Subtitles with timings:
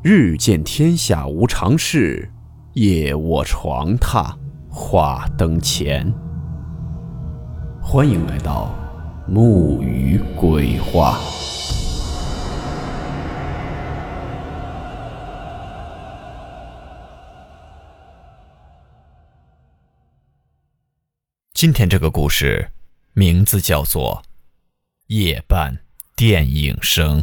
[0.00, 2.30] 日见天下无常事，
[2.74, 4.32] 夜卧床榻
[4.70, 6.14] 话灯前。
[7.82, 8.72] 欢迎来到
[9.26, 11.18] 木鱼鬼话。
[21.52, 22.70] 今天这个故事
[23.14, 24.22] 名字叫做
[25.08, 25.76] 《夜半
[26.14, 27.20] 电影声》。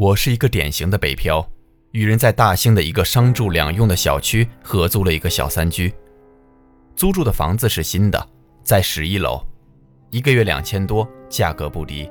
[0.00, 1.46] 我是一个典型的北漂，
[1.90, 5.92] 与人在大兴的一个商住两用的小区合租了一个小三居。
[6.96, 8.28] 租住的房子是新的，
[8.64, 9.46] 在十一楼，
[10.08, 12.10] 一个月两千多，价格不低，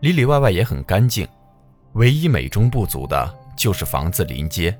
[0.00, 1.28] 里里外外也很干净。
[1.92, 4.74] 唯一美中不足的就是房子临街，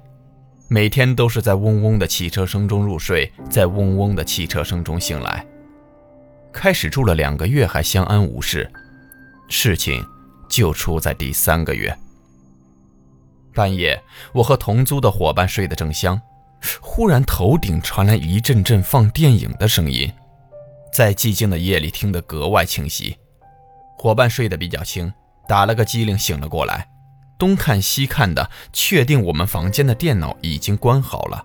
[0.69, 5.46] 每天都是在嗡嗡的汽车声中入睡，在嗡嗡的汽车声中醒来。
[6.51, 8.67] 开始住了两个月还相安无事，
[9.51, 10.02] 事情
[10.49, 11.95] 就出在第三个月。
[13.53, 16.21] 半夜，我和同租的伙伴睡得正香，
[16.81, 20.13] 忽然头顶传来一阵阵放电影的声音，
[20.93, 23.17] 在寂静的夜里听得格外清晰。
[23.97, 25.13] 伙伴睡得比较轻，
[25.47, 26.89] 打了个激灵醒了过来，
[27.39, 31.45] 东看西看的，确定我们房间的电脑已经关好了，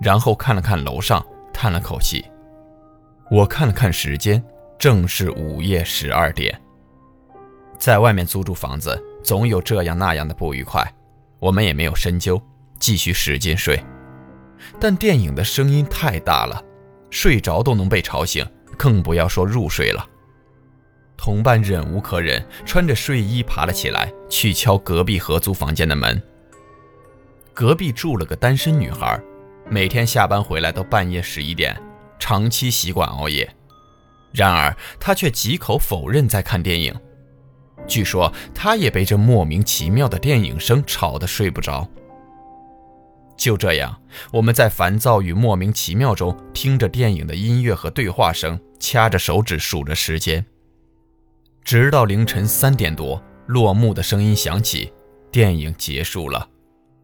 [0.00, 2.24] 然后看了看楼上，叹了口气。
[3.30, 4.42] 我看了看时间，
[4.78, 6.58] 正是午夜十二点。
[7.78, 10.82] 在外面租住房子，总有这样那样的不愉快。
[11.38, 12.40] 我们也没有深究，
[12.78, 13.82] 继续使劲睡。
[14.80, 16.62] 但电影的声音太大了，
[17.10, 18.44] 睡着都能被吵醒，
[18.76, 20.06] 更不要说入睡了。
[21.16, 26.22] 同伴忍无可忍，穿着睡衣爬了起来，去敲隔壁合租房间的门。
[27.54, 29.18] 隔壁住了个单身女孩，
[29.68, 31.74] 每天下班回来都半夜十一点，
[32.18, 33.50] 长期习惯熬夜。
[34.32, 36.94] 然而她却几口否认在看电影。
[37.86, 41.88] 据说他也被这莫名其妙的电影声吵得睡不着。
[43.36, 44.00] 就这样，
[44.32, 50.44] 我们在烦躁与莫名其妙中，听着电影的音乐和对话声，掐着手指数着时间，
[51.62, 54.90] 直到凌晨三点多，落幕的声音响起，
[55.30, 56.48] 电影结束了，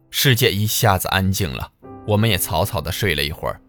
[0.09, 1.71] 世界一下子安静了，
[2.07, 3.61] 我们也草草的睡了一会儿。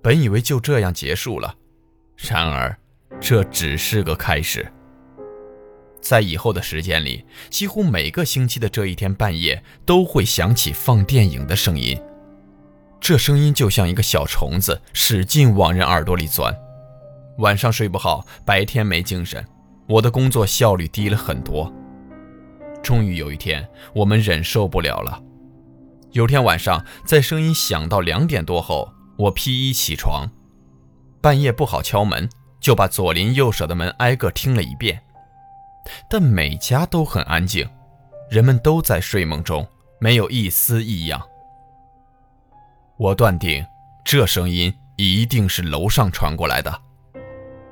[0.00, 1.56] 本以为就这样结束了，
[2.16, 2.78] 然而，
[3.20, 4.64] 这只是个开始。
[6.00, 12.00] 在以后的时间里，几乎每个星期的这一天半夜都会响起放电影的声音。
[13.00, 16.54] 这声音就像一个小虫子，使劲往人耳朵里钻。
[17.38, 19.44] 晚上睡不好，白天没精神，
[19.88, 21.72] 我的工作效率低了很多。
[22.82, 25.22] 终于有一天，我们忍受不了了。
[26.12, 30.28] 有天晚上，在声音响到两点多后，我披衣起床，
[31.20, 32.28] 半夜不好敲门，
[32.60, 35.00] 就把左邻右舍的门挨个听了一遍。
[36.08, 37.68] 但每家都很安静，
[38.30, 39.66] 人们都在睡梦中，
[40.00, 41.20] 没有一丝异样。
[42.96, 43.64] 我断定
[44.04, 46.80] 这声音一定是楼上传过来的，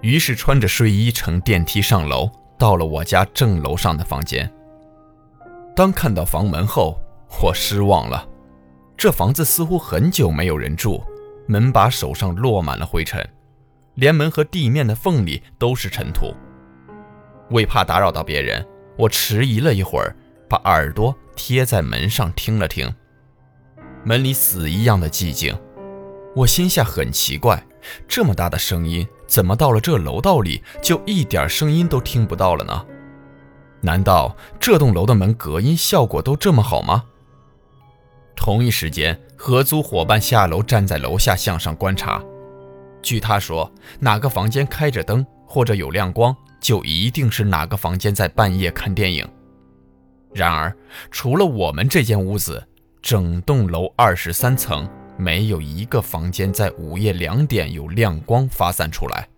[0.01, 4.51] 于是穿着睡衣乘电梯上楼，到了我家正楼上的房间。
[5.75, 6.99] 当看到房门后，
[7.43, 8.27] 我失望了，
[8.97, 11.05] 这房子似乎很久没有人住，
[11.47, 13.29] 门把手上落满了灰尘，
[13.95, 16.33] 连门和地面的缝里都是尘土。
[17.51, 20.15] 为怕打扰到别人，我迟疑了一会儿，
[20.49, 22.93] 把耳朵贴在门上听了听。
[24.05, 25.57] 门里死一样的寂静，
[26.35, 27.65] 我心下很奇怪，
[28.09, 32.87] 这么大的声音，怎么到了这楼道里就一点声音都听不到了呢？
[33.81, 37.05] 难道这栋楼的门隔音效果都这么好吗？
[38.35, 42.23] 同一时间，合租伙伴下楼站在楼下向上观察，
[43.03, 43.71] 据他说，
[44.01, 46.37] 哪个房间开着灯或者有亮光。
[46.67, 49.25] 就一定是哪个房间在半夜看电影。
[50.35, 50.77] 然而，
[51.13, 52.61] 除了我们这间屋子，
[53.01, 54.85] 整栋楼二十三层
[55.17, 59.29] 没有一个房间在午夜两点有亮光发散出来。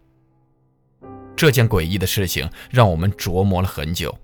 [1.37, 4.19] 这件诡异的事情让我们琢磨了很久。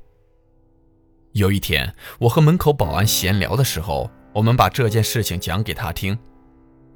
[1.33, 6.19] 有一天，我和门口保安闲聊的时候，我们把这件事情讲给他听。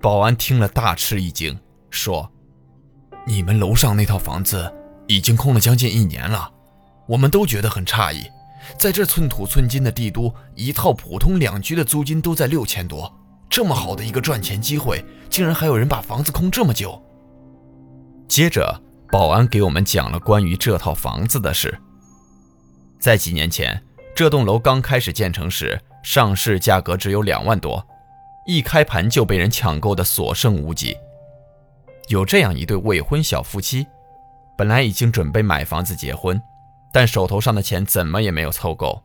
[0.00, 2.32] 保安听了大吃一惊，说
[3.28, 4.72] ：“你们楼上那套房子？”
[5.08, 6.48] 已经空了将近一年了，
[7.08, 8.30] 我们都觉得很诧异，
[8.78, 13.12] 在这寸土寸金的帝都，一套普通两居的租金都在六千多，
[13.48, 17.02] 这么好的一个赚钱机会，竟然还有人把房子空这么久。
[18.28, 21.76] 接着，保安给我们讲了关于这套房子的事。
[23.00, 23.82] 在几年前，
[24.14, 27.82] 这栋楼刚开始建成时，上市价格只有两万多，
[28.46, 30.94] 一开盘就被人抢购的所剩无几。
[32.08, 33.86] 有这样一对未婚小夫妻，
[34.58, 36.42] 本来已经准备买房子结婚，
[36.92, 39.00] 但手头上的钱怎么也没有凑够，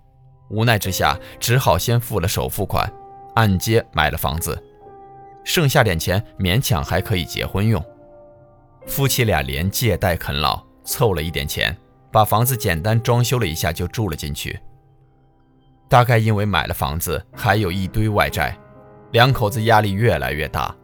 [0.50, 2.92] 无奈之下只好先付了首付款，
[3.36, 4.60] 按揭买了房子，
[5.44, 7.80] 剩下点钱勉强还可以结婚用。
[8.88, 11.78] 夫妻俩连借带啃老，凑了一点钱，
[12.12, 14.60] 把房子简单装修了一下就住了进去。
[15.88, 18.58] 大概因为买了房子，还有一堆外债，
[19.12, 20.76] 两口子压力越来越大。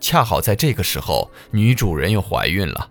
[0.00, 2.90] 恰好在这个时候，女主人又怀孕了。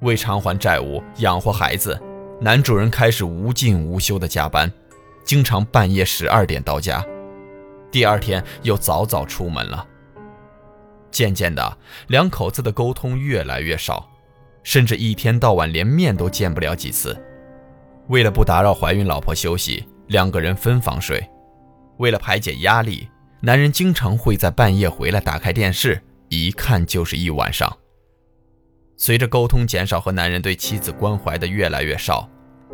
[0.00, 2.00] 为偿还债务、养活孩子，
[2.40, 4.70] 男主人开始无尽无休的加班，
[5.24, 7.04] 经常半夜十二点到家，
[7.90, 9.86] 第二天又早早出门了。
[11.10, 11.78] 渐渐的，
[12.08, 14.06] 两口子的沟通越来越少，
[14.62, 17.16] 甚至一天到晚连面都见不了几次。
[18.08, 21.26] 为了不打扰怀孕老婆休息，两个人分房睡。
[21.96, 23.08] 为了排解压力，
[23.40, 26.02] 男人经常会在半夜回来打开电视。
[26.28, 27.74] 一看就是一晚上。
[28.96, 32.28] 随着沟通减少和男人对妻子关怀的越来越少，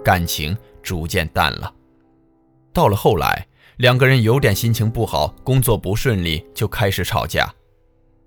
[0.05, 1.73] 感情逐渐淡了。
[2.73, 3.47] 到了后来，
[3.77, 7.53] 两个人有点心情不好，工作不顺利，就开始吵架。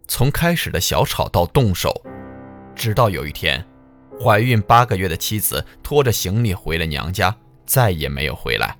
[0.07, 2.03] 从开始的小吵到动手，
[2.75, 3.65] 直到有一天，
[4.21, 8.77] 怀孕八个月的妻子拖着行李回了娘家，再也没有回来，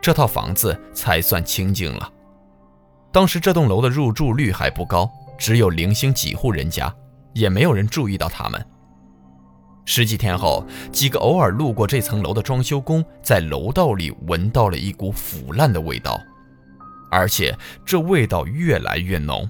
[0.00, 2.12] 这套房子才算清静了。
[3.12, 5.10] 当时这栋楼的入住率还不高。
[5.36, 6.94] 只有零星几户人家，
[7.34, 8.64] 也没有人注意到他们。
[9.84, 16.18] 十几天后，几个偶尔路过这层楼的装修工在楼道里闻到了一股腐烂的味道，
[17.10, 17.54] 而且
[17.84, 19.46] 这味道越来越浓。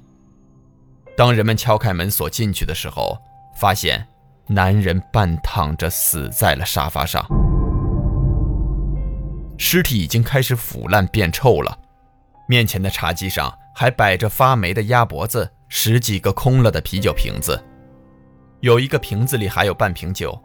[1.16, 3.16] 当人们敲开门锁进去的时候，
[3.56, 4.04] 发现
[4.48, 7.24] 男人半躺着死在了沙发上，
[9.56, 11.78] 尸体已经开始腐烂变臭了。
[12.48, 15.50] 面前的茶几上还摆着发霉的鸭脖子。
[15.76, 17.60] 十几个空了的啤酒瓶子，
[18.64, 20.42] 有一个瓶子里还有半瓶酒，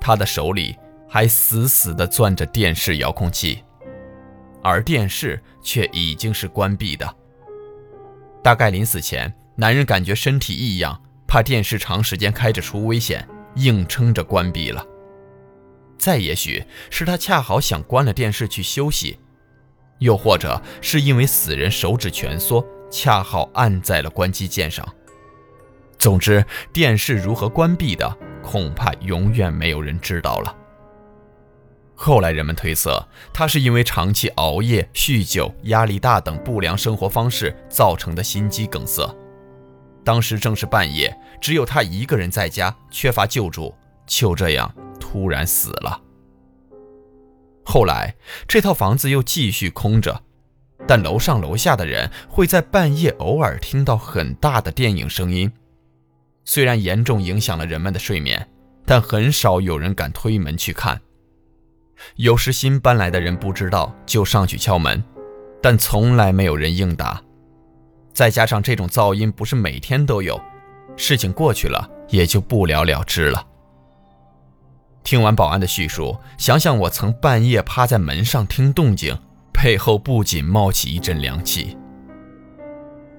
[0.00, 0.76] 他的手里
[1.08, 3.64] 还死死地攥着电视遥控器，
[4.62, 7.16] 而电视却已经是关闭的。
[8.40, 14.86] 大概临死前，男人感觉身体异样，怕电视长时间开着出危险，硬撑着关闭了。
[15.98, 19.18] 再也许是他恰好想关了电视去休息，
[19.98, 22.64] 又或者是因为死人手指蜷缩。
[22.92, 24.86] 恰好按在了关机键上。
[26.00, 26.42] 总之，
[26.72, 30.56] 电视如何关闭的，恐怕永远没有人知道了。
[31.94, 39.14] 后来人们推测，他是因为长期熬夜、酗酒、压力大等不良生活方式造成的心肌梗塞。
[40.02, 43.74] 当时正是半夜，只有他一个人在家，缺乏救助，
[44.06, 46.00] 就这样突然死了。
[47.62, 48.16] 后来，
[48.48, 50.22] 这套房子又继续空着。
[50.88, 55.52] 但楼上楼下的人会在半夜偶尔听到很大的电影声音，
[56.52, 58.44] 虽然严重影响了人们的睡眠，
[58.84, 61.00] 但很少有人敢推门去看。
[62.16, 65.00] 有时新搬来的人不知道就上去敲门，
[65.62, 67.22] 但从来没有人应答。
[68.12, 70.40] 再加上这种噪音不是每天都有，
[70.96, 73.46] 事情过去了也就不了了之了。
[75.04, 79.16] 听完保安的叙述，想想我曾半夜趴在门上听动静。
[79.52, 81.76] 背后不仅冒起一阵凉气。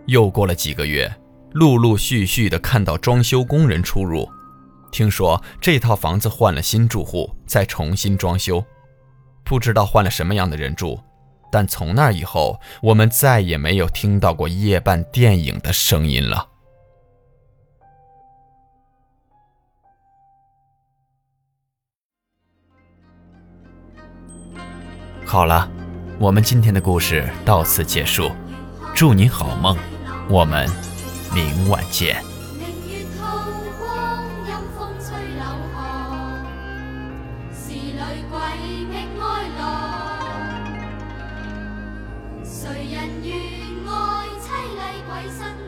[0.08, 1.10] 又过了几个月，
[1.54, 4.30] 陆陆续续的看到装修工人出入，
[4.92, 8.64] 听说这套房子换了新住户，再重新装修，
[9.44, 11.00] 不知道换了什么样的人住。
[11.52, 16.48] 但从那以后，我们再也没有听到过夜半电影的声音了。
[25.26, 25.70] 好了。
[26.20, 28.30] 我们今天的故事到此结束，
[28.94, 29.76] 祝您好梦，
[30.30, 30.70] 我们
[31.34, 32.22] 明晚见。
[42.44, 43.34] 谁人愿
[43.88, 44.46] 爱凄
[44.76, 45.61] 厉鬼身？